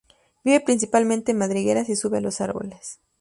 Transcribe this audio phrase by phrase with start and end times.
[0.43, 2.97] Vive principalmente en madrigueras y sube a los árboles.